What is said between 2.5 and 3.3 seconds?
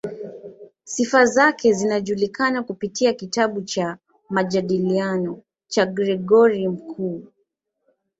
kupitia